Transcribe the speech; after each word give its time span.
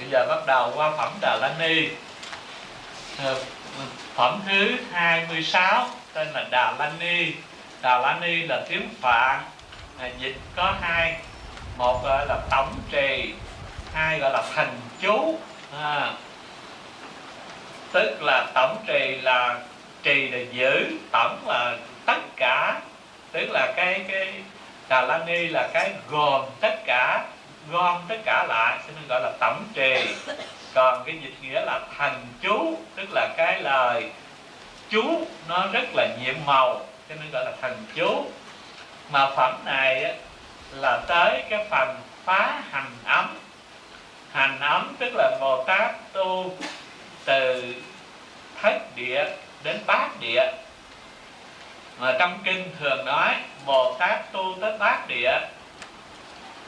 bây 0.00 0.10
giờ 0.10 0.26
bắt 0.28 0.46
đầu 0.46 0.72
qua 0.76 0.90
phẩm 0.96 1.12
Đà 1.20 1.36
La 1.40 1.54
Ni. 1.58 1.88
Ờ, 3.24 3.36
phẩm 4.14 4.40
thứ 4.48 4.76
26 4.92 5.88
tên 6.12 6.28
là 6.32 6.44
Đà 6.50 6.74
La 6.78 6.92
Ni. 7.00 7.32
Đà 7.82 7.98
La 7.98 8.18
Ni 8.20 8.42
là 8.42 8.62
tiếng 8.68 8.88
Phạn. 9.00 9.40
À, 9.98 10.10
dịch 10.18 10.36
có 10.56 10.74
hai. 10.80 11.16
Một 11.76 12.04
gọi 12.04 12.26
là 12.26 12.38
tổng 12.50 12.74
trì 12.90 13.34
hai 13.94 14.18
gọi 14.18 14.30
là 14.30 14.42
thành 14.54 14.80
chú. 15.00 15.38
À, 15.80 16.12
tức 17.92 18.22
là 18.22 18.46
tổng 18.54 18.76
trì 18.86 19.16
là 19.22 19.58
trì 20.02 20.28
là 20.28 20.38
giữ 20.52 20.86
tổng 21.12 21.38
là 21.46 21.76
tất 22.06 22.20
cả. 22.36 22.80
Tức 23.32 23.50
là 23.50 23.72
cái 23.76 24.04
cái 24.08 24.34
Đà 24.88 25.02
La 25.02 25.18
Ni 25.26 25.46
là 25.46 25.68
cái 25.72 25.92
gồm 26.08 26.44
tất 26.60 26.74
cả 26.86 27.24
gom 27.68 28.02
tất 28.08 28.16
cả 28.24 28.46
lại 28.48 28.78
cho 28.86 28.92
nên 28.96 29.08
gọi 29.08 29.20
là 29.20 29.32
tổng 29.40 29.64
trì. 29.74 30.14
Còn 30.74 31.02
cái 31.06 31.18
dịch 31.22 31.34
nghĩa 31.42 31.60
là 31.60 31.80
thành 31.98 32.26
chú, 32.42 32.78
tức 32.96 33.08
là 33.12 33.28
cái 33.36 33.60
lời 33.60 34.10
chú, 34.90 35.26
nó 35.48 35.66
rất 35.72 35.84
là 35.94 36.08
nhiệm 36.20 36.34
màu, 36.46 36.80
cho 37.08 37.14
nên 37.14 37.30
gọi 37.32 37.44
là 37.44 37.52
thành 37.62 37.76
chú. 37.94 38.24
Mà 39.10 39.30
phẩm 39.36 39.54
này 39.64 40.16
là 40.72 41.00
tới 41.08 41.42
cái 41.50 41.66
phần 41.70 41.96
phá 42.24 42.62
hành 42.70 42.90
ấm. 43.04 43.38
Hành 44.32 44.60
ấm 44.60 44.96
tức 44.98 45.12
là 45.16 45.38
bồ 45.40 45.64
tát 45.64 46.12
tu 46.12 46.56
từ 47.24 47.74
thất 48.62 48.96
địa 48.96 49.24
đến 49.62 49.80
bát 49.86 50.08
địa. 50.20 50.52
Mà 51.98 52.16
trong 52.18 52.38
kinh 52.44 52.70
thường 52.80 53.04
nói, 53.04 53.34
bồ 53.66 53.96
tát 53.98 54.32
tu 54.32 54.56
tới 54.60 54.78
bát 54.78 55.08
địa 55.08 55.38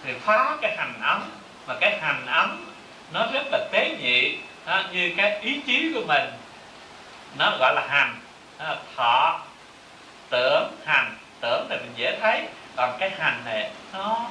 thì 0.05 0.13
phá 0.25 0.57
cái 0.63 0.77
hành 0.77 0.95
ấm. 1.03 1.31
Mà 1.67 1.75
cái 1.81 1.99
hành 2.01 2.27
ấm 2.27 2.73
nó 3.13 3.27
rất 3.33 3.47
là 3.53 3.59
tế 3.73 3.97
nhị 4.01 4.39
ha, 4.67 4.85
như 4.93 5.15
cái 5.17 5.39
ý 5.41 5.61
chí 5.67 5.93
của 5.95 6.03
mình. 6.07 6.31
Nó 7.39 7.57
gọi 7.59 7.75
là 7.75 7.87
hành 7.89 8.17
ha, 8.59 8.77
thọ 8.97 9.41
tưởng 10.31 10.77
hành. 10.87 11.17
Tưởng 11.41 11.67
thì 11.71 11.77
mình 11.77 11.93
dễ 11.97 12.19
thấy. 12.21 12.43
Còn 12.77 12.97
cái 12.99 13.11
hành 13.19 13.43
này 13.45 13.71
nó 13.93 14.27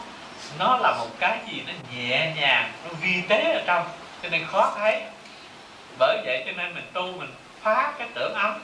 nó 0.59 0.77
là 0.77 0.91
một 0.91 1.09
cái 1.19 1.37
gì 1.51 1.63
nó 1.67 1.73
nhẹ 1.95 2.33
nhàng 2.35 2.71
nó 2.83 2.89
vi 3.01 3.21
tế 3.29 3.53
ở 3.53 3.61
trong. 3.67 3.85
Cho 4.23 4.29
nên 4.29 4.45
khó 4.45 4.73
thấy. 4.77 5.01
Bởi 5.99 6.17
vậy 6.25 6.43
cho 6.45 6.51
nên 6.51 6.75
mình 6.75 6.89
tu 6.93 7.11
mình 7.11 7.33
phá 7.61 7.93
cái 7.97 8.07
tưởng 8.13 8.33
ấm. 8.33 8.59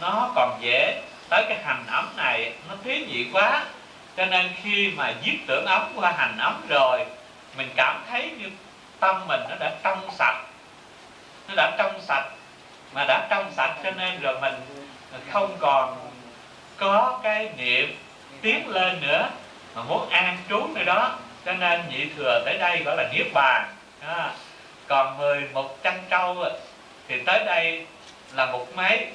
Nó 0.00 0.30
còn 0.34 0.58
dễ. 0.62 1.02
Tới 1.28 1.44
cái 1.48 1.58
hành 1.64 1.84
ấm 1.86 2.08
này 2.16 2.52
nó 2.68 2.74
tế 2.84 2.98
nhị 2.98 3.26
quá 3.32 3.64
cho 4.16 4.26
nên 4.26 4.50
khi 4.62 4.92
mà 4.96 5.14
giết 5.22 5.38
tưởng 5.46 5.64
ấm 5.66 5.92
qua 5.96 6.12
hành 6.16 6.38
ấm 6.38 6.66
rồi 6.68 7.06
mình 7.56 7.68
cảm 7.76 8.04
thấy 8.10 8.30
như 8.38 8.50
tâm 9.00 9.26
mình 9.26 9.40
nó 9.48 9.56
đã 9.60 9.72
trong 9.82 10.10
sạch. 10.18 10.42
Nó 11.48 11.54
đã 11.56 11.72
trong 11.78 12.00
sạch. 12.00 12.24
Mà 12.92 13.04
đã 13.08 13.26
trong 13.30 13.52
sạch 13.56 13.74
cho 13.84 13.90
nên 13.90 14.20
rồi 14.20 14.40
mình 14.40 14.54
không 15.30 15.56
còn 15.60 16.10
có 16.76 17.20
cái 17.22 17.50
niệm 17.56 17.96
tiến 18.42 18.68
lên 18.68 19.00
nữa. 19.00 19.28
Mà 19.74 19.82
muốn 19.82 20.08
an 20.08 20.38
trú 20.48 20.66
nơi 20.74 20.84
đó 20.84 21.18
cho 21.46 21.52
nên 21.52 21.80
nhị 21.88 22.06
thừa 22.16 22.42
tới 22.44 22.58
đây 22.58 22.82
gọi 22.84 22.96
là 22.96 23.08
niết 23.12 23.26
bàn. 23.34 23.74
À, 24.06 24.30
còn 24.86 25.18
mười 25.18 25.40
một 25.52 25.82
chăn 25.82 26.02
trâu 26.10 26.44
thì 27.08 27.22
tới 27.26 27.44
đây 27.44 27.86
là 28.34 28.46
một 28.46 28.66
mấy 28.76 29.06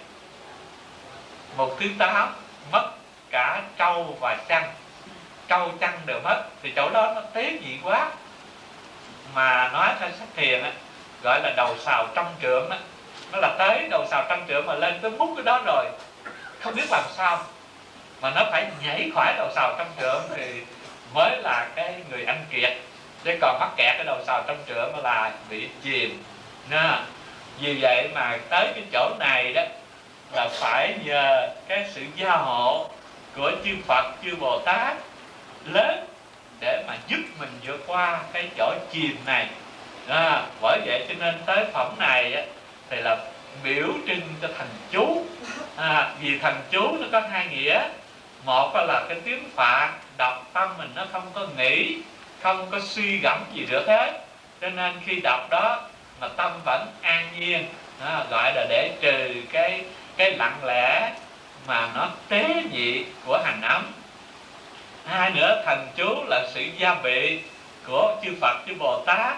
một 1.57 1.75
thứ 1.79 1.89
tám 1.97 2.35
mất 2.71 2.91
cả 3.31 3.61
trâu 3.77 4.17
và 4.21 4.37
chăn 4.47 4.63
trâu 5.47 5.71
chăn 5.79 5.99
đều 6.05 6.19
mất 6.23 6.43
thì 6.63 6.73
chỗ 6.75 6.89
đó 6.89 7.11
nó 7.15 7.21
tế 7.33 7.51
nhị 7.51 7.77
quá. 7.83 8.11
Mà 9.33 9.69
nói 9.73 9.89
theo 9.99 10.09
sách 10.19 10.27
thiền 10.35 10.63
á, 10.63 10.71
gọi 11.23 11.39
là 11.43 11.53
đầu 11.57 11.75
sào 11.79 12.07
trong 12.15 12.33
trượng 12.41 12.69
á. 12.69 12.77
Nó 13.31 13.39
là 13.41 13.55
tới 13.57 13.87
đầu 13.89 14.05
sào 14.11 14.25
trong 14.29 14.45
trượng 14.47 14.65
mà 14.65 14.73
lên 14.73 14.99
tới 15.01 15.11
mút 15.11 15.33
cái 15.35 15.43
đó 15.43 15.61
rồi. 15.65 15.85
Không 16.59 16.75
biết 16.75 16.91
làm 16.91 17.03
sao. 17.17 17.43
Mà 18.21 18.29
nó 18.29 18.41
phải 18.51 18.67
nhảy 18.83 19.09
khỏi 19.15 19.33
đầu 19.37 19.49
sào 19.55 19.75
trong 19.77 19.87
trượng 19.99 20.21
thì 20.35 20.61
mới 21.13 21.37
là 21.43 21.67
cái 21.75 21.95
người 22.09 22.23
anh 22.25 22.45
kiệt. 22.51 22.77
Chứ 23.23 23.37
còn 23.41 23.59
mắc 23.59 23.69
kẹt 23.77 23.95
cái 23.95 24.05
đầu 24.05 24.17
sào 24.27 24.43
trong 24.47 24.57
trượng 24.67 25.03
là 25.03 25.31
bị 25.49 25.69
chìm. 25.83 26.23
Nha. 26.69 26.99
Vì 27.59 27.77
vậy 27.81 28.09
mà 28.13 28.37
tới 28.49 28.67
cái 28.75 28.83
chỗ 28.91 29.09
này 29.19 29.53
đó 29.53 29.61
là 30.31 30.47
phải 30.51 30.93
nhờ 31.05 31.49
cái 31.67 31.85
sự 31.93 32.01
gia 32.15 32.31
hộ 32.31 32.89
của 33.35 33.51
chư 33.65 33.71
Phật, 33.87 34.05
chư 34.23 34.35
Bồ 34.35 34.59
Tát 34.65 34.97
lớn 35.65 36.07
để 36.59 36.83
mà 36.87 36.93
giúp 37.07 37.19
mình 37.39 37.54
vượt 37.67 37.83
qua 37.87 38.19
cái 38.33 38.49
chỗ 38.57 38.73
chìm 38.91 39.17
này. 39.25 39.47
À, 40.07 40.41
bởi 40.61 40.79
vậy 40.85 41.05
cho 41.09 41.15
nên 41.19 41.35
tới 41.45 41.65
phẩm 41.73 41.95
này 41.99 42.33
á, 42.33 42.41
thì 42.89 42.97
là 42.97 43.17
biểu 43.63 43.87
trưng 44.07 44.21
cho 44.41 44.47
thành 44.57 44.67
chú. 44.91 45.25
À, 45.75 46.13
vì 46.21 46.39
thành 46.39 46.61
chú 46.71 46.97
nó 46.99 47.07
có 47.11 47.21
hai 47.31 47.47
nghĩa. 47.47 47.81
Một 48.45 48.75
là 48.75 49.05
cái 49.09 49.17
tiếng 49.25 49.49
phạn 49.55 49.93
đọc 50.17 50.49
tâm 50.53 50.69
mình 50.77 50.91
nó 50.95 51.05
không 51.11 51.31
có 51.33 51.47
nghĩ 51.57 51.97
không 52.41 52.67
có 52.71 52.79
suy 52.79 53.17
gẫm 53.17 53.39
gì 53.53 53.65
được 53.69 53.87
hết. 53.87 54.25
Cho 54.61 54.69
nên 54.69 54.93
khi 55.05 55.19
đọc 55.23 55.49
đó 55.49 55.81
mà 56.19 56.27
tâm 56.27 56.51
vẫn 56.65 56.87
an 57.01 57.27
nhiên 57.39 57.65
à, 58.05 58.23
gọi 58.29 58.53
là 58.55 58.65
để 58.69 58.91
trừ 59.01 59.33
cái 59.51 59.81
cái 60.17 60.31
lặng 60.31 60.59
lẽ 60.63 61.11
mà 61.67 61.89
nó 61.95 62.09
tế 62.29 62.63
nhị 62.71 63.03
của 63.25 63.41
hành 63.45 63.61
ấm. 63.61 63.91
Hai 65.05 65.31
nữa 65.31 65.63
thành 65.65 65.87
chú 65.95 66.23
là 66.27 66.47
sự 66.53 66.61
gia 66.77 66.93
vị 66.93 67.39
của 67.87 68.15
chư 68.23 68.31
Phật 68.41 68.57
chư 68.67 68.73
Bồ 68.79 69.03
Tát 69.05 69.35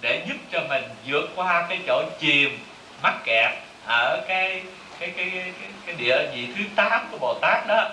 để 0.00 0.22
giúp 0.28 0.36
cho 0.52 0.60
mình 0.68 0.84
vượt 1.06 1.30
qua 1.36 1.66
cái 1.68 1.78
chỗ 1.86 2.02
chìm 2.18 2.58
mắc 3.02 3.14
kẹt 3.24 3.50
ở 3.86 4.24
cái 4.28 4.62
cái 5.00 5.10
cái 5.16 5.30
cái, 5.34 5.52
cái, 5.86 5.94
địa 5.98 6.26
vị 6.34 6.48
thứ 6.56 6.62
8 6.76 7.08
của 7.10 7.18
Bồ 7.18 7.34
Tát 7.40 7.66
đó. 7.66 7.88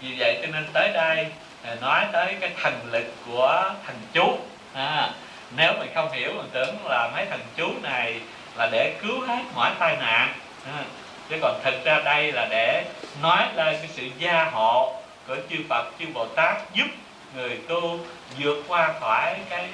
Vì 0.00 0.14
vậy 0.18 0.38
cho 0.42 0.48
nên 0.52 0.66
tới 0.72 0.90
đây 0.94 1.26
à, 1.62 1.74
nói 1.80 2.04
tới 2.12 2.36
cái 2.40 2.50
thần 2.62 2.74
lực 2.90 3.04
của 3.26 3.72
thần 3.86 3.96
chú. 4.12 4.38
À, 4.74 5.10
nếu 5.56 5.72
mình 5.78 5.90
không 5.94 6.12
hiểu 6.12 6.32
mình 6.36 6.48
tưởng 6.52 6.76
là 6.84 7.10
mấy 7.14 7.26
thần 7.26 7.40
chú 7.56 7.72
này 7.82 8.20
là 8.56 8.68
để 8.72 8.94
cứu 9.02 9.20
hết 9.20 9.42
mọi 9.54 9.70
tai 9.78 9.96
nạn. 9.96 10.34
À, 10.66 10.84
chứ 11.28 11.36
còn 11.42 11.60
thực 11.64 11.84
ra 11.84 12.00
đây 12.04 12.32
là 12.32 12.46
để 12.50 12.84
nói 13.22 13.46
lên 13.54 13.76
cái 13.76 13.88
sự 13.88 14.02
gia 14.18 14.44
hộ 14.44 14.94
của 15.26 15.36
chư 15.50 15.56
Phật 15.68 15.90
chư 15.98 16.06
Bồ 16.14 16.26
Tát 16.26 16.56
giúp 16.74 16.86
người 17.34 17.58
tu 17.68 17.98
vượt 18.38 18.64
qua 18.68 18.94
khỏi 19.00 19.36
cái 19.50 19.68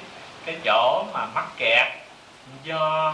cái 0.45 0.55
chỗ 0.65 1.05
mà 1.13 1.25
mắc 1.25 1.45
kẹt 1.57 1.87
do 2.63 3.13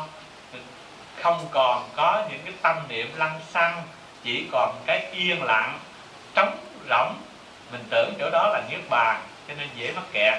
không 1.21 1.47
còn 1.51 1.89
có 1.95 2.23
những 2.29 2.39
cái 2.45 2.53
tâm 2.61 2.77
niệm 2.89 3.11
lăng 3.15 3.39
xăng, 3.51 3.83
chỉ 4.23 4.47
còn 4.51 4.75
cái 4.85 5.05
yên 5.11 5.43
lặng, 5.43 5.79
trống 6.35 6.57
rỗng. 6.89 7.15
Mình 7.71 7.83
tưởng 7.89 8.13
chỗ 8.19 8.29
đó 8.29 8.49
là 8.53 8.61
niết 8.69 8.89
bàn, 8.89 9.21
cho 9.47 9.53
nên 9.57 9.67
dễ 9.75 9.91
mắc 9.95 10.03
kẹt 10.13 10.33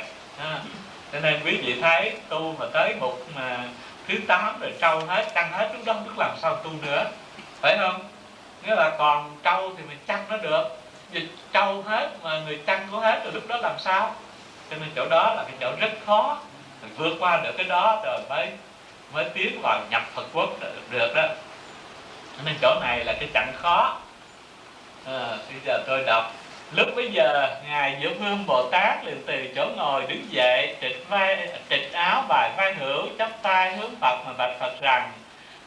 cho 1.13 1.21
nên 1.21 1.41
quý 1.45 1.57
vị 1.57 1.81
thấy 1.81 2.13
tu 2.29 2.57
mà 2.59 2.67
tới 2.73 2.95
một 3.01 3.17
mà 3.35 3.65
thứ 4.09 4.15
tám 4.27 4.61
rồi 4.61 4.73
trâu 4.81 5.01
hết, 5.01 5.35
căng 5.35 5.53
hết, 5.53 5.71
lúc 5.73 5.85
đó 5.85 5.93
không 5.93 6.05
biết 6.05 6.15
làm 6.17 6.31
sao 6.43 6.57
tu 6.57 6.71
nữa, 6.83 7.05
phải 7.61 7.77
không? 7.79 8.09
Nghĩa 8.63 8.75
là 8.75 8.91
còn 8.99 9.37
trâu 9.43 9.73
thì 9.77 9.83
mình 9.89 9.99
chăn 10.07 10.25
nó 10.29 10.37
được 10.37 10.65
dịch 11.15 11.29
trâu 11.53 11.83
hết 11.83 12.11
mà 12.23 12.39
người 12.47 12.61
chăn 12.67 12.89
có 12.93 12.99
hết 12.99 13.21
rồi 13.25 13.33
lúc 13.33 13.49
đó 13.49 13.57
làm 13.57 13.79
sao? 13.79 14.15
Cho 14.71 14.77
nên 14.77 14.89
chỗ 14.97 15.09
đó 15.09 15.35
là 15.37 15.45
cái 15.45 15.55
chỗ 15.61 15.73
rất 15.81 15.91
khó. 16.07 16.39
Mình 16.83 16.95
vượt 16.97 17.17
qua 17.21 17.41
được 17.45 17.53
cái 17.57 17.67
đó 17.67 18.03
rồi 18.05 18.19
mới 18.29 18.49
mới 19.13 19.25
tiến 19.35 19.61
vào 19.63 19.81
nhập 19.91 20.03
Phật 20.15 20.27
quốc 20.33 20.51
được 20.91 21.15
đó. 21.15 21.29
Nên 22.45 22.55
chỗ 22.63 22.81
này 22.81 23.05
là 23.05 23.13
cái 23.13 23.29
chặng 23.35 23.53
khó. 23.57 23.99
À, 25.07 25.29
bây 25.49 25.61
giờ 25.67 25.83
tôi 25.87 26.05
đọc. 26.07 26.33
Lúc 26.73 26.89
bây 26.97 27.13
giờ 27.13 27.49
ngài 27.69 27.99
Diệu 28.01 28.11
Phương 28.19 28.47
Bồ 28.47 28.69
Tát 28.71 29.05
liền 29.05 29.23
từ 29.27 29.53
chỗ 29.57 29.67
ngồi 29.77 30.03
đứng 30.09 30.27
dậy 30.31 30.77
trịch 30.81 31.05
vai 31.09 31.49
trịch 31.71 31.93
áo 31.93 32.25
bài 32.29 32.51
vai 32.57 32.75
hữu 32.75 33.07
chắp 33.19 33.31
tay 33.43 33.77
hướng 33.77 33.95
Phật 34.01 34.19
mà 34.27 34.33
bạch 34.38 34.56
Phật 34.61 34.81
rằng 34.81 35.12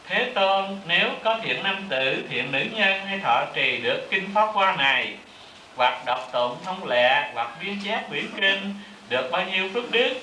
Thế 0.07 0.31
Tôn 0.35 0.79
nếu 0.85 1.09
có 1.23 1.39
thiện 1.43 1.63
nam 1.63 1.85
tử, 1.89 2.23
thiện 2.29 2.51
nữ 2.51 2.59
nhân 2.73 3.05
hay 3.05 3.19
thọ 3.19 3.45
trì 3.53 3.77
được 3.77 4.07
kinh 4.11 4.29
pháp 4.35 4.45
hoa 4.45 4.75
này 4.75 5.13
hoặc 5.77 6.05
đọc 6.05 6.29
tụng 6.31 6.57
thông 6.63 6.87
lệ 6.87 7.31
hoặc 7.33 7.49
biên 7.61 7.79
chép 7.85 8.09
quyển 8.09 8.25
kinh 8.41 8.73
được 9.09 9.31
bao 9.31 9.45
nhiêu 9.45 9.69
phước 9.73 9.91
đức. 9.91 10.13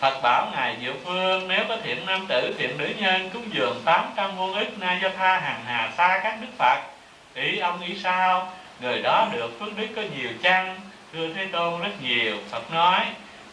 Phật 0.00 0.22
bảo 0.22 0.48
Ngài 0.52 0.76
Diệu 0.82 0.92
Phương 1.04 1.48
Nếu 1.48 1.64
có 1.68 1.76
thiện 1.82 2.06
nam 2.06 2.26
tử, 2.28 2.54
thiện 2.58 2.78
nữ 2.78 2.88
nhân 2.98 3.30
Cúng 3.30 3.44
dường 3.52 3.82
800 3.84 4.36
muôn 4.36 4.54
ức 4.54 4.78
Na 4.78 4.98
do 5.02 5.08
tha 5.18 5.38
hàng 5.38 5.62
hà 5.66 5.92
xa 5.96 6.20
các 6.22 6.38
đức 6.40 6.48
Phật. 6.58 6.78
Ý 7.34 7.58
ông 7.58 7.80
ý 7.82 7.98
sao? 8.02 8.52
Người 8.80 9.02
đó 9.02 9.28
được 9.32 9.60
phước 9.60 9.76
đức 9.76 9.86
có 9.96 10.02
nhiều 10.02 10.30
chăng? 10.42 10.80
Thưa 11.12 11.28
Thế 11.34 11.46
Tôn 11.52 11.82
rất 11.82 12.02
nhiều. 12.02 12.36
Phật 12.50 12.74
nói 12.74 13.00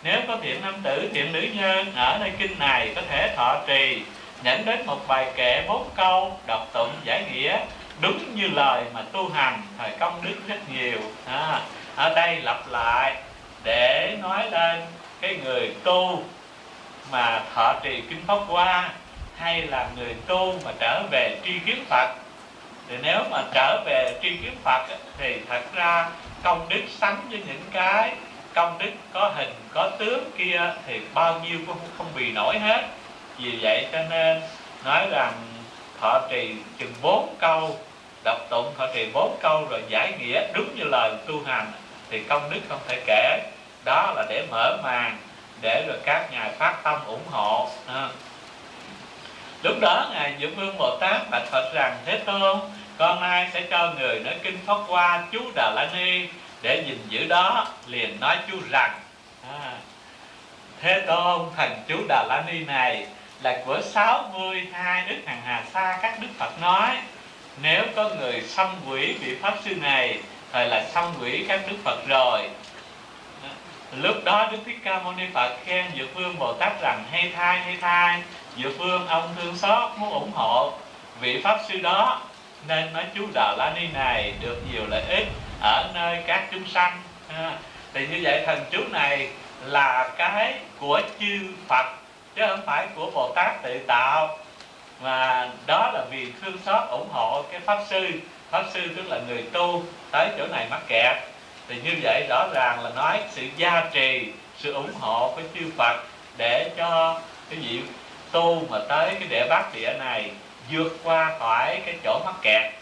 Nếu 0.04 0.22
có 0.28 0.38
thiện 0.42 0.62
nam 0.62 0.76
tử, 0.84 1.10
thiện 1.14 1.34
nữ 1.34 1.42
nhân 1.54 1.92
Ở 1.96 2.18
nơi 2.22 2.32
kinh 2.40 2.60
này 2.60 2.92
có 2.96 3.02
thể 3.10 3.34
thọ 3.36 3.56
trì. 3.68 4.02
Nhẫn 4.44 4.66
đến 4.66 4.86
một 4.86 5.08
bài 5.08 5.32
kệ 5.36 5.64
bốn 5.68 5.90
câu 5.96 6.40
Đọc 6.48 6.68
tụng 6.74 6.92
giải 7.06 7.24
nghĩa. 7.34 7.60
Đúng 8.04 8.36
như 8.36 8.48
lời 8.48 8.84
mà 8.94 9.02
tu 9.12 9.30
hành 9.30 9.62
Thời 9.78 9.92
công 10.00 10.22
đức 10.22 10.36
rất 10.48 10.70
nhiều. 10.74 11.00
À, 11.26 11.62
Ở 11.96 12.14
đây 12.16 12.42
lặp 12.42 12.68
lại 12.70 13.16
Để 13.64 14.18
nói 14.22 14.52
lên 14.52 14.82
cái 15.22 15.38
người 15.44 15.76
tu 15.84 16.24
mà 17.12 17.42
thọ 17.56 17.74
trì 17.84 18.02
kinh 18.10 18.22
pháp 18.28 18.38
qua 18.50 18.90
hay 19.38 19.62
là 19.62 19.90
người 19.98 20.16
tu 20.28 20.54
mà 20.66 20.72
trở 20.80 21.04
về 21.12 21.40
tri 21.46 21.60
kiến 21.66 21.86
phật. 21.90 22.10
Thì 22.90 22.96
nếu 23.02 23.20
mà 23.32 23.44
trở 23.54 23.84
về 23.86 24.20
tri 24.22 24.30
kiến 24.30 24.56
phật 24.64 24.88
thì 25.18 25.40
thật 25.50 25.62
ra 25.74 26.10
công 26.44 26.70
đức 26.70 26.82
sánh 26.90 27.18
với 27.30 27.40
những 27.48 27.62
cái 27.72 28.16
công 28.54 28.78
đức 28.78 28.92
có 29.14 29.32
hình 29.36 29.54
có 29.74 29.90
tướng 30.00 30.32
kia 30.38 30.74
thì 30.88 31.02
bao 31.14 31.40
nhiêu 31.40 31.60
cũng 31.68 31.78
không 31.98 32.08
bị 32.16 32.32
nổi 32.32 32.60
hết. 32.60 32.86
Vì 33.38 33.60
vậy 33.62 33.88
cho 33.92 34.00
nên 34.10 34.42
nói 34.86 35.08
rằng 35.12 35.34
thọ 36.02 36.22
trì 36.30 36.56
chừng 36.80 36.94
bốn 37.02 37.36
câu 37.40 37.78
đọc 38.24 38.40
tụng 38.50 38.74
họ 38.78 38.88
trì 38.94 39.10
bốn 39.14 39.38
câu 39.42 39.68
rồi 39.70 39.82
giải 39.90 40.14
nghĩa 40.20 40.48
đúng 40.54 40.76
như 40.76 40.84
lời 40.84 41.14
tu 41.28 41.44
hành 41.46 41.72
thì 42.10 42.20
công 42.20 42.50
đức 42.50 42.60
không 42.70 42.80
thể 42.88 43.02
kể. 43.06 43.40
Đó 43.86 44.14
là 44.16 44.26
để 44.30 44.46
mở 44.52 44.78
màn 44.84 45.18
để 45.62 45.86
rồi 45.88 45.98
các 46.06 46.32
ngài 46.32 46.50
phát 46.50 46.84
tâm 46.84 47.00
ủng 47.06 47.28
hộ. 47.32 47.70
À. 47.88 48.10
lúc 49.64 49.76
đó 49.82 50.10
ngài 50.14 50.36
dũng 50.42 50.56
vương 50.56 50.78
bồ 50.78 50.98
tát 50.98 51.30
bạch 51.32 51.46
phật 51.52 51.74
rằng 51.74 51.98
thế 52.06 52.18
tôn 52.26 52.60
con 52.98 53.22
nay 53.22 53.50
sẽ 53.54 53.62
cho 53.70 53.94
người 54.00 54.20
nói 54.20 54.36
kinh 54.44 54.58
pháp 54.66 54.78
qua 54.88 55.24
chú 55.32 55.40
đà 55.56 55.72
la 55.76 55.90
ni 55.94 56.28
để 56.62 56.84
gìn 56.88 56.98
giữ 57.10 57.28
đó 57.28 57.68
liền 57.88 58.20
nói 58.20 58.38
chú 58.52 58.58
rằng 58.70 59.00
à, 59.52 59.72
thế 60.82 61.04
tôn 61.08 61.50
thần 61.58 61.84
chú 61.88 61.98
đà 62.08 62.24
la 62.24 62.44
ni 62.48 62.60
này 62.60 63.08
là 63.42 63.62
của 63.66 63.82
62 63.82 65.04
đức 65.08 65.16
hàng 65.26 65.42
hà 65.46 65.64
sa 65.74 66.00
các 66.02 66.20
đức 66.20 66.28
phật 66.38 66.62
nói 66.62 66.98
nếu 67.62 67.84
có 67.96 68.10
người 68.10 68.42
xâm 68.42 68.68
quỷ 68.90 69.14
vị 69.14 69.38
pháp 69.42 69.54
sư 69.66 69.76
này 69.76 70.20
thời 70.52 70.66
là 70.66 70.86
xâm 70.94 71.14
quỷ 71.22 71.46
các 71.48 71.62
đức 71.68 71.76
phật 71.84 72.08
rồi. 72.08 72.50
Lúc 73.98 74.16
đó 74.24 74.50
đức 74.52 74.58
thích 74.66 74.78
ca 74.84 75.00
mâu 75.00 75.14
ni 75.14 75.24
phật 75.34 75.58
khen 75.66 75.86
dược 75.98 76.16
vương 76.16 76.40
bồ 76.40 76.54
tát 76.54 76.82
rằng 76.82 77.04
hay 77.12 77.32
thai 77.36 77.60
hay 77.60 77.78
thai 77.82 78.22
dược 78.58 78.80
vương 78.80 79.08
ông 79.08 79.36
thương 79.38 79.58
xót 79.58 79.92
muốn 79.98 80.10
ủng 80.10 80.32
hộ 80.34 80.74
vị 81.22 81.42
pháp 81.44 81.60
sư 81.68 81.80
đó 81.80 82.22
nên 82.68 82.94
nói 82.94 83.04
chú 83.16 83.28
đà 83.34 83.56
la 83.58 83.74
ni 83.76 83.88
này 83.94 84.34
được 84.42 84.62
nhiều 84.72 84.84
lợi 84.90 85.04
ích 85.10 85.28
ở 85.62 85.92
nơi 85.94 86.24
các 86.28 86.48
chúng 86.52 86.68
sanh. 86.68 87.02
À, 87.28 87.58
thì 87.94 88.08
như 88.08 88.20
vậy 88.24 88.44
thần 88.46 88.66
chú 88.72 88.80
này 88.92 89.30
là 89.62 90.10
cái 90.18 90.54
của 90.80 91.02
chư 91.20 91.40
phật 91.68 91.86
chứ 92.36 92.42
không 92.48 92.62
phải 92.66 92.88
của 92.96 93.12
bồ 93.16 93.32
tát 93.36 93.64
tự 93.64 93.80
tạo 93.88 94.38
mà 95.04 95.50
đó 95.66 95.92
là 95.94 96.04
vì 96.12 96.28
thương 96.42 96.58
xót 96.66 96.90
ủng 96.90 97.10
hộ 97.12 97.44
cái 97.52 97.60
pháp 97.60 97.80
sư. 97.90 98.10
Pháp 98.52 98.64
sư 98.74 98.82
tức 98.96 99.04
là 99.08 99.20
người 99.28 99.44
tu 99.54 99.84
tới 100.12 100.30
chỗ 100.38 100.48
này 100.48 100.68
mắc 100.70 100.82
kẹt. 100.88 101.18
Thì 101.68 101.76
như 101.84 101.92
vậy 102.04 102.26
rõ 102.30 102.48
ràng 102.54 102.84
là 102.84 102.90
nói 102.96 103.20
sự 103.32 103.42
gia 103.58 103.84
trì, 103.94 104.28
sự 104.58 104.74
ủng 104.74 104.94
hộ 105.00 105.34
của 105.36 105.42
chư 105.56 105.72
Phật 105.78 106.00
để 106.38 106.72
cho 106.78 107.22
cái 107.50 107.60
vị 107.60 107.82
tu 108.32 108.64
mà 108.70 108.78
tới 108.90 109.16
cái 109.20 109.28
địa 109.30 109.48
bát 109.50 109.74
địa 109.76 109.94
này 110.00 110.32
vượt 110.72 110.98
qua 111.04 111.32
khỏi 111.40 111.82
cái 111.86 111.96
chỗ 112.04 112.20
mắc 112.26 112.36
kẹt. 112.42 112.74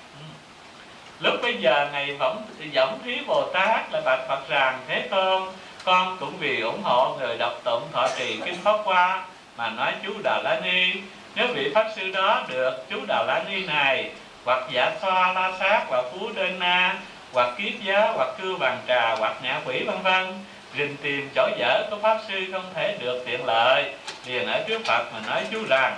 Lúc 1.19 1.33
bây 1.41 1.53
giờ 1.53 1.89
ngày 1.91 2.13
vẫn 2.19 2.43
dẫn 2.71 2.99
thí 3.03 3.19
bồ 3.27 3.49
tát 3.53 3.91
là 3.91 4.01
bạch 4.05 4.27
phật 4.27 4.49
rằng, 4.49 4.79
thế 4.87 5.01
tôn, 5.01 5.43
con 5.83 6.17
cũng 6.19 6.37
vì 6.37 6.61
ủng 6.61 6.83
hộ 6.83 7.15
người 7.19 7.37
đọc 7.37 7.53
tụng 7.63 7.87
thọ 7.91 8.07
trì 8.17 8.39
kinh 8.45 8.61
pháp 8.63 8.77
hoa 8.83 9.25
mà 9.57 9.69
nói 9.69 9.93
chú 10.03 10.13
đà 10.23 10.41
la 10.43 10.59
ni 10.63 10.93
nếu 11.35 11.47
vị 11.47 11.71
pháp 11.75 11.87
sư 11.95 12.11
đó 12.11 12.45
được 12.47 12.85
chú 12.89 12.99
đà 13.07 13.23
la 13.27 13.43
ni 13.49 13.65
này 13.65 14.09
hoặc 14.45 14.63
giả 14.71 14.91
xoa 15.01 15.33
la 15.33 15.51
sát 15.59 15.85
hoặc 15.87 16.05
phú 16.11 16.29
đơn 16.35 16.59
na 16.59 16.95
hoặc 17.33 17.49
kiết 17.57 17.73
giá 17.83 18.11
hoặc 18.15 18.29
Cư 18.41 18.55
bàn 18.55 18.77
trà 18.87 19.15
hoặc 19.19 19.35
ngã 19.43 19.61
quỷ 19.65 19.83
vân 19.83 20.01
vân 20.01 20.33
rình 20.77 20.95
tìm 21.01 21.29
chỗ 21.35 21.49
dở 21.57 21.87
của 21.89 21.97
pháp 22.01 22.17
sư 22.27 22.45
không 22.51 22.65
thể 22.73 22.97
được 22.99 23.23
tiện 23.25 23.45
lợi 23.45 23.93
liền 24.25 24.47
ở 24.47 24.63
trước 24.67 24.85
phật 24.85 25.05
mà 25.13 25.19
nói 25.27 25.43
chú 25.51 25.59
rằng 25.69 25.97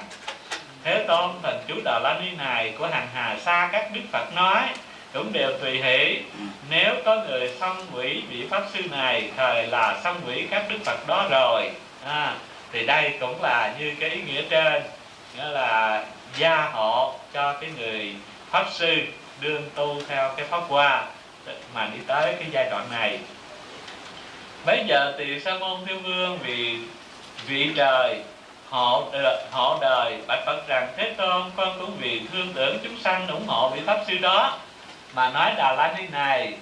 thế 0.83 1.03
tôn 1.07 1.29
thành 1.43 1.59
chú 1.67 1.75
đà 1.85 1.99
la 2.03 2.19
ni 2.21 2.31
này 2.37 2.73
của 2.77 2.87
hàng 2.87 3.07
hà 3.13 3.37
sa 3.45 3.69
các 3.71 3.89
đức 3.93 4.01
phật 4.11 4.35
nói 4.35 4.61
cũng 5.13 5.33
đều 5.33 5.51
tùy 5.61 5.81
hỷ 5.81 6.21
nếu 6.69 6.95
có 7.05 7.15
người 7.15 7.51
xong 7.59 7.77
quỷ 7.93 8.23
vị 8.29 8.47
pháp 8.49 8.63
sư 8.73 8.79
này 8.91 9.29
thời 9.37 9.67
là 9.67 9.99
xong 10.03 10.21
quỷ 10.27 10.47
các 10.51 10.65
đức 10.69 10.77
phật 10.85 11.07
đó 11.07 11.27
rồi. 11.31 11.69
À, 12.05 12.33
thì 12.71 12.85
đây 12.85 13.13
cũng 13.19 13.41
là 13.41 13.73
như 13.79 13.93
cái 13.99 14.09
ý 14.09 14.21
nghĩa 14.21 14.41
trên 14.49 14.83
nghĩa 15.35 15.45
là 15.45 16.03
gia 16.37 16.69
hộ 16.73 17.13
cho 17.33 17.53
cái 17.53 17.69
người 17.77 18.15
pháp 18.49 18.65
sư 18.71 18.97
đương 19.41 19.69
tu 19.75 20.01
theo 20.07 20.33
cái 20.37 20.45
pháp 20.45 20.61
hoa 20.67 21.05
mà 21.73 21.89
đi 21.93 21.99
tới 22.07 22.35
cái 22.39 22.47
giai 22.51 22.67
đoạn 22.69 22.87
này. 22.91 23.19
Bây 24.65 24.85
giờ 24.87 25.13
thì 25.17 25.39
sa 25.39 25.53
môn 25.59 25.85
thiên 25.85 26.03
vương 26.03 26.39
vì 26.43 26.77
vị 27.47 27.71
trời 27.75 28.21
họ 28.69 29.03
ờ, 29.11 29.45
họ 29.51 29.77
đời 29.81 30.17
bạch 30.27 30.45
phật 30.45 30.67
rằng, 30.67 30.87
thế 30.97 31.13
tôn 31.17 31.51
con 31.55 31.79
cũng 31.79 31.97
vì 31.99 32.21
thương 32.31 32.53
tưởng 32.53 32.77
chúng 32.83 32.99
sanh 32.99 33.27
ủng 33.27 33.47
hộ 33.47 33.69
vị 33.69 33.81
pháp 33.85 34.03
sư 34.07 34.17
đó 34.17 34.57
mà 35.13 35.29
nói 35.29 35.51
đà 35.57 35.73
la 35.73 35.95
ni 35.97 36.07
này, 36.07 36.53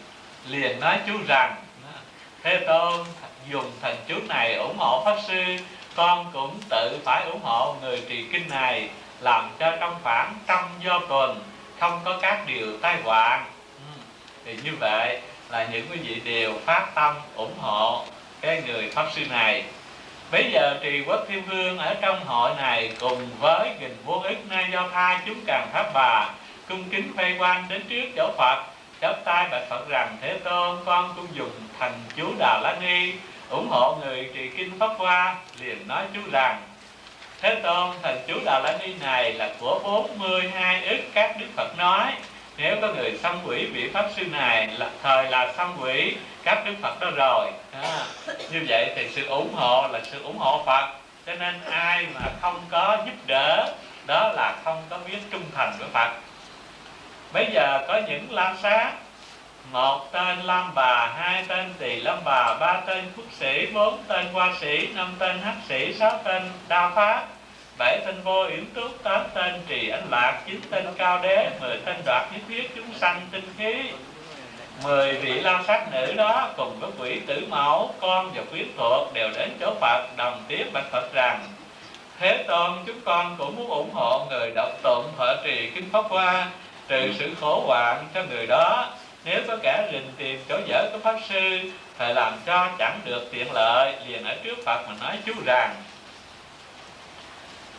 liền 0.47 0.79
nói 0.79 1.00
chú 1.07 1.13
rằng, 1.27 1.56
thế 2.44 2.57
tôn 2.67 3.06
dùng 3.50 3.71
thần 3.81 3.95
chú 4.07 4.15
này 4.27 4.56
ủng 4.56 4.77
hộ 4.77 5.01
pháp 5.06 5.17
sư 5.27 5.44
con 5.95 6.25
cũng 6.33 6.59
tự 6.69 6.99
phải 7.03 7.25
ủng 7.25 7.41
hộ 7.43 7.75
người 7.81 8.03
trì 8.09 8.25
kinh 8.31 8.49
này, 8.49 8.89
làm 9.19 9.49
cho 9.59 9.75
trong 9.79 9.95
khoảng 10.03 10.33
trăm 10.47 10.63
do 10.83 10.99
tuần 11.09 11.43
không 11.79 11.99
có 12.05 12.17
các 12.21 12.43
điều 12.47 12.77
tai 12.81 12.97
họa. 13.03 13.45
Ừ, 13.77 14.01
thì 14.45 14.57
như 14.63 14.71
vậy 14.79 15.21
là 15.49 15.67
những 15.71 15.85
quý 15.91 15.97
vị 15.97 16.21
đều 16.25 16.53
phát 16.65 16.88
tâm 16.95 17.15
ủng 17.35 17.57
hộ 17.59 18.05
cái 18.41 18.63
người 18.67 18.91
pháp 18.95 19.05
sư 19.15 19.21
này. 19.29 19.63
Bây 20.31 20.51
giờ 20.51 20.79
trì 20.83 21.03
quốc 21.07 21.19
thiên 21.27 21.43
vương 21.43 21.77
ở 21.77 21.93
trong 22.01 22.25
hội 22.25 22.51
này 22.57 22.93
cùng 22.99 23.29
với 23.39 23.69
nghìn 23.79 23.97
vô 24.05 24.21
ích 24.23 24.45
nay 24.49 24.65
do 24.71 24.88
tha 24.93 25.21
chúng 25.25 25.39
càng 25.45 25.67
pháp 25.73 25.91
bà, 25.93 26.29
cung 26.69 26.83
kính 26.89 27.13
vây 27.15 27.35
quanh 27.39 27.65
đến 27.69 27.81
trước 27.89 28.05
chỗ 28.15 28.31
phật. 28.38 28.63
Chắp 29.01 29.25
tay 29.25 29.47
bạch 29.51 29.69
phật 29.69 29.89
rằng, 29.89 30.17
thế 30.21 30.39
tôn, 30.43 30.77
con 30.85 31.13
cũng 31.15 31.27
dùng 31.33 31.51
thành 31.79 31.93
chú 32.15 32.33
đà 32.39 32.59
la 32.63 32.75
ni 32.81 33.13
ủng 33.51 33.68
hộ 33.69 33.95
người 33.95 34.30
trì 34.36 34.50
kinh 34.57 34.80
pháp 34.80 34.92
hoa 34.98 35.36
liền 35.59 35.88
nói 35.88 36.06
chú 36.13 36.19
rằng 36.31 36.62
thế 37.42 37.56
tôn 37.56 37.95
thần 38.01 38.19
chú 38.27 38.33
đà 38.45 38.59
la 38.59 38.77
ni 38.80 38.94
này 38.94 39.33
là 39.33 39.50
của 39.59 39.80
42 39.83 40.86
ức 40.86 41.00
các 41.13 41.36
đức 41.39 41.45
phật 41.56 41.77
nói. 41.77 42.13
Nếu 42.57 42.75
có 42.81 42.88
người 42.88 43.18
xâm 43.24 43.38
quỷ 43.45 43.65
vị 43.65 43.89
pháp 43.94 44.06
sư 44.15 44.25
này 44.25 44.68
là 44.68 44.89
thời 45.03 45.30
là 45.30 45.53
xâm 45.57 45.77
quỷ 45.81 46.15
các 46.44 46.65
đức 46.65 46.74
phật 46.81 47.00
đó 47.00 47.09
rồi. 47.15 47.51
À, 47.81 48.06
như 48.51 48.65
vậy 48.68 48.92
thì 48.95 49.07
sự 49.12 49.25
ủng 49.25 49.53
hộ 49.53 49.88
là 49.88 50.00
sự 50.12 50.24
ủng 50.24 50.38
hộ 50.38 50.63
phật. 50.65 50.89
Cho 51.25 51.33
nên 51.33 51.62
ai 51.69 52.06
mà 52.13 52.21
không 52.42 52.62
có 52.69 52.98
giúp 53.06 53.15
đỡ 53.27 53.74
đó 54.07 54.31
là 54.36 54.55
không 54.63 54.84
có 54.89 54.98
biết 55.10 55.20
trung 55.31 55.43
thành 55.55 55.74
với 55.79 55.89
phật. 55.93 56.12
Bây 57.34 57.46
giờ 57.53 57.86
có 57.88 58.01
những 58.08 58.34
la 58.34 58.55
sát 58.63 58.91
một 59.72 60.12
tên 60.12 60.39
lam 60.39 60.72
bà, 60.75 61.13
hai 61.18 61.46
tên 61.48 61.74
tỳ 61.80 61.96
lam 61.96 62.18
bà, 62.25 62.58
ba 62.60 62.82
tên 62.86 63.12
phúc 63.15 63.25
sĩ, 63.39 63.65
bốn 63.74 64.03
tên 64.08 64.25
hoa 64.34 64.53
sĩ, 64.62 64.88
năm 64.96 65.15
tên 65.20 65.39
hắc 65.39 65.56
sĩ, 65.70 65.94
sáu 65.94 66.20
tên 66.24 66.44
đa 66.68 66.89
pháp 66.89 67.27
bảy 67.77 68.00
tên 68.06 68.22
vô 68.24 68.44
yểm 68.44 68.65
túc 68.65 69.03
tám 69.03 69.25
tên 69.34 69.62
trì 69.68 69.89
anh 69.89 70.08
lạc, 70.12 70.41
chín 70.46 70.62
tên 70.72 70.86
cao 70.98 71.20
đế, 71.24 71.50
mười 71.62 71.77
tên 71.86 71.96
đoạt 72.06 72.32
nhất 72.34 72.41
thiết, 72.48 72.75
chúng 72.75 72.94
sanh 73.00 73.22
tinh 73.32 73.53
khí. 73.58 73.74
Mười 74.84 75.13
vị 75.13 75.34
lao 75.34 75.63
sát 75.68 75.88
nữ 75.91 76.13
đó 76.13 76.50
cùng 76.58 76.80
với 76.80 76.89
quỷ 77.00 77.20
tử 77.27 77.46
mẫu, 77.50 77.94
con 78.00 78.32
và 78.36 78.41
quyến 78.51 78.68
thuộc 78.77 79.13
đều 79.13 79.30
đến 79.38 79.50
chỗ 79.60 79.74
phật, 79.82 80.08
đồng 80.18 80.44
tiếp 80.48 80.65
bạch 80.74 80.91
phật 80.91 81.13
rằng, 81.13 81.39
thế 82.20 82.44
tôn, 82.48 82.72
chúng 82.86 83.01
con 83.06 83.36
cũng 83.38 83.56
muốn 83.56 83.70
ủng 83.70 83.94
hộ 83.94 84.25
người 84.30 84.51
đọc 84.56 84.70
tụng 84.84 85.06
thọ 85.18 85.34
trì 85.44 85.70
kinh 85.75 85.89
pháp 85.91 86.06
hoa, 86.10 86.50
trừ 86.88 87.13
sự 87.20 87.36
khổ 87.41 87.63
hoạn 87.68 88.08
cho 88.13 88.24
người 88.24 88.48
đó 88.48 88.89
nếu 89.24 89.42
có 89.48 89.58
kẻ 89.63 89.88
rình 89.92 90.13
tìm 90.18 90.44
chỗ 90.50 90.60
dở 90.68 90.90
của 90.92 91.00
pháp 91.04 91.16
sư 91.30 91.72
thời 91.98 92.13
làm 92.13 92.34
cho 92.46 92.70
chẳng 92.80 93.00
được 93.04 93.30
tiện 93.32 93.51
lợi, 93.54 93.96
liền 94.06 94.24
ở 94.24 94.36
trước 94.44 94.58
phật 94.66 94.88
mà 94.88 94.94
nói 95.00 95.18
chú 95.25 95.34
rằng, 95.46 95.75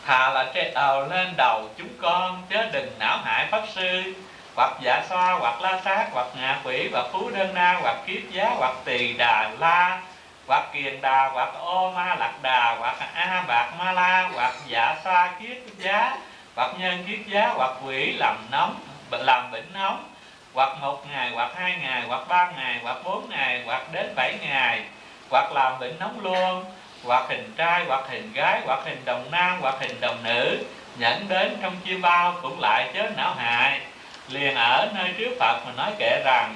thà 0.05 0.29
là 0.29 0.51
trên 0.53 0.73
đầu 0.73 1.07
lên 1.07 1.33
đầu 1.37 1.69
chúng 1.77 1.89
con, 2.01 2.43
chớ 2.49 2.65
đừng 2.71 2.99
não 2.99 3.17
hại 3.17 3.47
pháp 3.51 3.63
sư. 3.75 4.13
Hoặc 4.55 4.77
dạ 4.81 5.05
xoa 5.09 5.33
hoặc 5.33 5.61
la 5.61 5.81
sát, 5.85 6.07
hoặc 6.11 6.27
ngạ 6.35 6.59
quỷ, 6.63 6.89
hoặc 6.93 7.05
phú 7.11 7.29
đơn 7.29 7.53
na, 7.53 7.79
hoặc 7.81 7.95
kiết 8.07 8.21
giá, 8.31 8.49
hoặc 8.57 8.75
tỳ 8.85 9.13
đà 9.13 9.51
la, 9.59 10.01
hoặc 10.47 10.69
kiền 10.73 11.01
đà, 11.01 11.29
hoặc 11.33 11.53
ô 11.53 11.91
ma 11.91 12.15
lạc 12.15 12.33
đà, 12.41 12.75
hoặc 12.79 12.95
a 13.13 13.43
bạc 13.47 13.71
ma 13.77 13.91
la, 13.91 14.29
hoặc 14.33 14.53
dạ 14.67 14.95
xoa 15.03 15.35
kiết 15.39 15.57
giá, 15.77 16.17
hoặc 16.55 16.71
nhân 16.79 17.03
kiết 17.07 17.19
giá, 17.27 17.47
hoặc 17.55 17.71
quỷ 17.85 18.11
làm 18.11 18.37
nóng, 18.51 18.75
làm 19.11 19.51
bệnh 19.51 19.73
nóng 19.73 20.12
hoặc 20.53 20.77
một 20.81 21.05
ngày, 21.11 21.31
hoặc 21.33 21.51
hai 21.55 21.75
ngày, 21.81 22.03
hoặc 22.07 22.21
ba 22.27 22.51
ngày, 22.57 22.79
hoặc 22.83 22.97
bốn 23.03 23.29
ngày, 23.29 23.61
hoặc 23.65 23.91
đến 23.91 24.13
bảy 24.15 24.37
ngày, 24.41 24.81
hoặc 25.29 25.51
làm 25.51 25.79
bệnh 25.79 25.99
nóng 25.99 26.19
luôn, 26.19 26.65
hoặc 27.03 27.25
hình 27.29 27.53
trai, 27.57 27.85
hoặc 27.87 28.05
hình 28.09 28.33
gái, 28.33 28.61
hoặc 28.65 28.79
hình 28.85 29.05
đồng 29.05 29.31
nam, 29.31 29.57
hoặc 29.61 29.75
hình 29.79 30.01
đồng 30.01 30.23
nữ 30.23 30.63
nhận 30.95 31.27
đến 31.27 31.57
trong 31.61 31.75
chia 31.85 31.97
bao 31.97 32.35
cũng 32.41 32.59
lại 32.59 32.91
chớ 32.93 33.09
não 33.17 33.33
hại. 33.33 33.79
Liền 34.27 34.55
ở 34.55 34.87
nơi 34.95 35.09
trước 35.17 35.35
phật 35.39 35.63
mà 35.65 35.71
nói 35.77 35.91
kệ 35.99 36.21
rằng, 36.25 36.55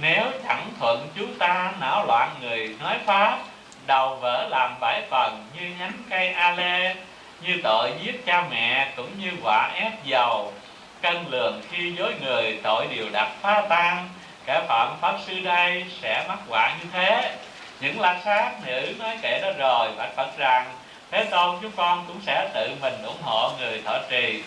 nếu 0.00 0.24
chẳng 0.48 0.68
thuận 0.80 1.08
chú 1.16 1.26
ta 1.38 1.72
não 1.80 2.04
loạn 2.06 2.36
người 2.40 2.76
nói 2.80 2.98
pháp, 3.06 3.38
đầu 3.86 4.16
vỡ 4.16 4.46
làm 4.50 4.80
bảy 4.80 5.02
phần 5.10 5.46
như 5.54 5.68
nhánh 5.78 6.02
cây 6.10 6.28
a 6.28 6.52
lê, 6.52 6.94
như 7.40 7.60
tội 7.64 7.92
giết 8.02 8.26
cha 8.26 8.44
mẹ 8.50 8.92
cũng 8.96 9.18
như 9.18 9.30
quả 9.42 9.70
ép 9.74 10.04
dầu 10.04 10.52
cân 11.02 11.24
lường 11.30 11.62
khi 11.70 11.92
dối 11.98 12.14
người 12.20 12.58
tội 12.62 12.86
điều 12.86 13.06
đặt 13.12 13.28
phá 13.40 13.62
tan, 13.68 14.08
kẻ 14.46 14.62
phạm 14.68 14.96
pháp 15.00 15.16
sư 15.26 15.40
đây 15.40 15.84
sẽ 16.02 16.24
mắc 16.28 16.38
quả 16.48 16.76
như 16.80 16.86
thế. 16.92 17.36
Những 17.80 18.00
la 18.00 18.20
sát 18.24 18.50
nữ 18.66 18.94
nói 18.98 19.18
kể 19.22 19.40
đó 19.42 19.52
rồi, 19.58 19.88
bạch 19.98 20.16
phật 20.16 20.38
rằng, 20.38 20.70
thế 21.10 21.24
tôn, 21.24 21.58
chúng 21.62 21.72
con 21.76 22.04
cũng 22.08 22.20
sẽ 22.26 22.48
tự 22.54 22.70
mình 22.80 22.94
ủng 23.04 23.22
hộ 23.22 23.52
người 23.60 23.82
thọ 23.84 23.98
trì. 24.10 24.42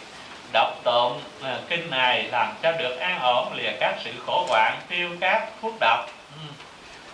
Đọc 0.53 0.73
tụng 0.83 1.21
ờ, 1.43 1.61
kinh 1.69 1.89
này 1.89 2.23
làm 2.23 2.53
cho 2.63 2.71
được 2.71 2.97
an 2.99 3.19
ổn 3.19 3.53
lìa 3.53 3.71
các 3.79 3.95
sự 4.03 4.11
khổ 4.25 4.45
hoạn, 4.49 4.79
tiêu 4.89 5.09
các 5.19 5.47
thuốc 5.61 5.73
độc. 5.79 6.05
Ừ. 6.35 6.47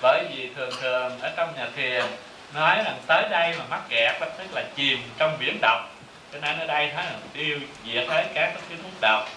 Bởi 0.01 0.23
vì 0.33 0.49
thường 0.55 0.71
thường 0.81 1.19
ở 1.21 1.31
trong 1.37 1.53
nhà 1.57 1.67
thiền, 1.75 2.05
nói 2.53 2.77
rằng 2.85 2.97
tới 3.07 3.29
đây 3.29 3.55
mà 3.59 3.63
mắc 3.69 3.81
kẹt, 3.89 4.15
tức 4.19 4.53
là 4.53 4.63
chìm 4.75 4.99
trong 5.17 5.37
biển 5.39 5.57
độc. 5.61 5.89
Cho 6.33 6.39
nên 6.41 6.59
ở 6.59 6.65
đây 6.95 7.03
thấy 7.03 7.13
là 7.13 7.19
tiêu 7.33 7.59
diệt 7.85 8.07
hết 8.07 8.25
các 8.33 8.53
cái 8.69 8.77
thuốc 8.83 8.91
độc. 9.01 9.29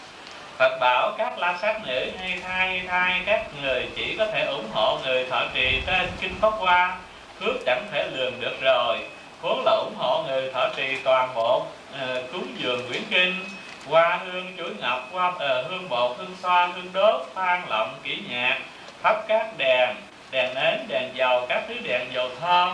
Phật 0.58 0.78
bảo 0.80 1.12
các 1.18 1.38
la 1.38 1.58
sát 1.62 1.80
nữ 1.86 2.10
hay 2.18 2.40
thai 2.42 2.82
thai 2.88 3.20
các 3.26 3.46
người 3.62 3.88
chỉ 3.96 4.16
có 4.18 4.26
thể 4.26 4.44
ủng 4.44 4.68
hộ 4.72 4.98
người 5.04 5.26
thọ 5.30 5.42
trì 5.54 5.80
trên 5.86 6.08
kinh 6.20 6.34
pháp 6.40 6.50
hoa. 6.50 6.96
Phước 7.40 7.56
chẳng 7.66 7.86
thể 7.92 8.06
lường 8.12 8.40
được 8.40 8.60
rồi. 8.60 8.98
Vốn 9.40 9.62
là 9.64 9.72
ủng 9.72 9.94
hộ 9.96 10.24
người 10.26 10.52
thọ 10.52 10.68
trì 10.76 10.96
toàn 11.04 11.34
bộ 11.34 11.66
uh, 11.92 12.32
cúng 12.32 12.54
dường 12.58 12.88
quyển 12.88 13.02
kinh. 13.10 13.44
Hoa 13.88 14.20
hương 14.24 14.56
chuỗi 14.58 14.70
ngọc 14.80 15.08
hoa 15.12 15.28
uh, 15.28 15.40
hương 15.40 15.88
bột 15.88 16.16
hương 16.18 16.36
xoa 16.42 16.66
hương 16.66 16.92
đốt 16.92 17.26
phan 17.34 17.62
lọng 17.68 17.94
kỹ 18.02 18.18
nhạc 18.28 18.58
thắp 19.02 19.16
các 19.28 19.46
đèn 19.56 19.96
đèn 20.30 20.54
nến 20.54 20.86
đèn 20.88 21.10
dầu 21.14 21.46
các 21.48 21.62
thứ 21.68 21.74
đèn 21.82 22.12
dầu 22.12 22.30
thơm 22.40 22.70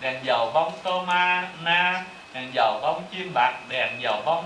đèn 0.00 0.16
dầu 0.22 0.50
bông 0.54 0.72
tô 0.82 1.02
ma 1.02 1.48
na 1.62 2.04
dầu 2.52 2.78
bông 2.82 3.02
chim 3.12 3.30
bạc 3.34 3.52
đèn 3.68 3.90
dầu 4.00 4.22
bông 4.24 4.44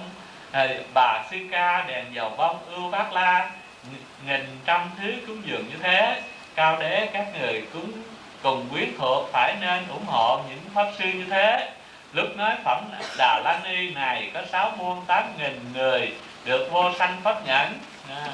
à, 0.51 0.69
bà 0.95 1.25
sư 1.31 1.37
ca 1.51 1.85
đèn 1.89 2.05
dầu 2.13 2.33
bông 2.37 2.59
ưu 2.75 2.91
bát 2.91 3.13
la. 3.13 3.51
Nghìn 4.27 4.59
trăm 4.65 4.91
thứ 5.01 5.13
cúng 5.27 5.43
dường 5.45 5.69
như 5.69 5.77
thế. 5.83 6.23
Cao 6.55 6.77
đế 6.81 7.09
các 7.13 7.27
người 7.41 7.65
cúng 7.73 7.93
cùng 8.43 8.69
quyến 8.73 8.89
thuộc 8.99 9.29
phải 9.33 9.55
nên 9.61 9.89
ủng 9.89 10.07
hộ 10.07 10.41
những 10.49 10.61
pháp 10.75 10.91
sư 10.99 11.05
như 11.05 11.27
thế. 11.31 11.71
Lúc 12.13 12.37
nói 12.37 12.55
phẩm 12.65 12.85
đà 13.19 13.41
la 13.45 13.61
ni 13.65 13.91
này 13.91 14.31
có 14.35 14.43
sáu 14.53 14.73
muôn 14.79 15.05
tám 15.07 15.25
nghìn 15.39 15.73
người 15.75 16.13
được 16.45 16.69
vô 16.73 16.93
sanh 16.99 17.21
pháp 17.23 17.47
nhẫn 17.47 17.73
à, 18.11 18.33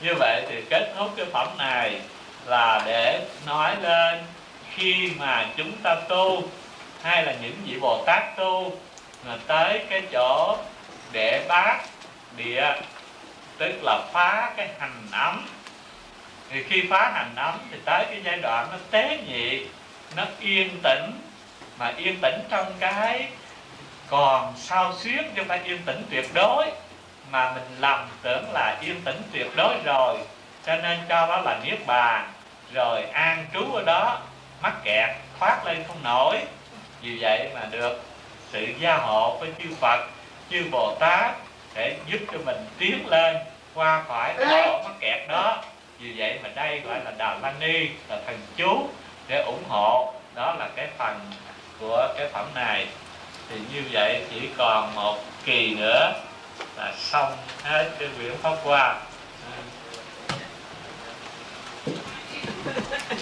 như 0.00 0.14
vậy 0.18 0.42
thì 0.48 0.62
kết 0.70 0.92
thúc 0.96 1.10
cái 1.16 1.26
phẩm 1.32 1.48
này 1.58 2.00
là 2.46 2.82
để 2.86 3.20
nói 3.46 3.76
lên 3.82 4.22
khi 4.74 5.10
mà 5.18 5.46
chúng 5.56 5.72
ta 5.82 5.96
tu 6.08 6.42
hay 7.02 7.22
là 7.22 7.34
những 7.42 7.54
vị 7.66 7.78
bồ 7.80 8.04
tát 8.06 8.36
tu 8.36 8.72
là 9.26 9.38
tới 9.46 9.84
cái 9.90 10.02
chỗ 10.12 10.58
để 11.12 11.44
bát 11.48 11.78
địa, 12.36 12.74
tức 13.58 13.72
là 13.82 14.00
phá 14.12 14.52
cái 14.56 14.68
hành 14.78 15.06
ấm. 15.12 15.48
Thì 16.50 16.62
khi 16.62 16.82
phá 16.90 17.10
hành 17.14 17.32
ấm 17.36 17.58
thì 17.70 17.78
tới 17.84 18.04
cái 18.10 18.20
giai 18.24 18.36
đoạn 18.36 18.68
nó 18.72 18.78
tế 18.90 19.18
nhị, 19.26 19.66
nó 20.16 20.24
yên 20.40 20.80
tĩnh. 20.82 21.20
Mà 21.78 21.92
yên 21.96 22.18
tĩnh 22.22 22.40
trong 22.50 22.72
cái, 22.80 23.28
còn 24.08 24.52
sao 24.56 24.94
xuyết 24.96 25.22
chứ 25.36 25.42
phải 25.48 25.60
yên 25.64 25.78
tĩnh 25.86 26.02
tuyệt 26.10 26.26
đối, 26.34 26.66
mà 27.30 27.52
mình 27.54 27.76
lầm 27.78 28.08
tưởng 28.22 28.52
là 28.52 28.78
yên 28.80 29.00
tĩnh 29.04 29.22
tuyệt 29.32 29.46
đối 29.56 29.74
rồi. 29.84 30.18
Cho 30.66 30.76
nên 30.76 30.98
cho 31.08 31.26
đó 31.26 31.40
là 31.44 31.60
niết 31.64 31.86
bàn, 31.86 32.32
rồi 32.72 33.02
an 33.02 33.46
trú 33.54 33.72
ở 33.72 33.82
đó, 33.82 34.20
mắc 34.62 34.72
kẹt 34.84 35.10
thoát 35.38 35.66
lên 35.66 35.84
không 35.88 36.02
nổi. 36.02 36.38
Vì 37.02 37.18
vậy 37.20 37.50
mà 37.54 37.60
được 37.70 38.02
sự 38.52 38.66
gia 38.80 38.96
hộ 38.96 39.36
với 39.40 39.50
chư 39.62 39.68
Phật 39.80 40.06
chư 40.50 40.64
Bồ 40.70 40.94
Tát 41.00 41.34
để 41.74 41.96
giúp 42.06 42.18
cho 42.32 42.38
mình 42.44 42.56
tiến 42.78 43.08
lên 43.08 43.36
qua 43.74 44.04
khỏi 44.08 44.34
cái 44.38 44.64
chỗ 44.66 44.82
mắc 44.84 44.94
kẹt 45.00 45.28
đó. 45.28 45.62
Vì 45.98 46.14
vậy 46.16 46.38
mà 46.42 46.48
đây 46.48 46.80
gọi 46.80 47.00
là 47.04 47.10
Đà 47.18 47.38
La 47.42 47.54
Ni 47.60 47.88
là 48.08 48.20
thần 48.26 48.40
chú 48.56 48.88
để 49.28 49.42
ủng 49.42 49.64
hộ. 49.68 50.14
Đó 50.34 50.54
là 50.58 50.68
cái 50.76 50.88
phần 50.98 51.20
của 51.80 52.14
cái 52.18 52.28
phẩm 52.32 52.46
này. 52.54 52.86
Thì 53.48 53.56
như 53.72 53.82
vậy 53.92 54.22
chỉ 54.30 54.48
còn 54.56 54.94
một 54.94 55.18
kỳ 55.44 55.74
nữa 55.74 56.12
là 56.76 56.92
xong 56.96 57.36
hết 57.62 57.90
cái 57.98 58.08
quyển 58.18 58.32
pháp 58.42 58.56
hoa 58.64 59.00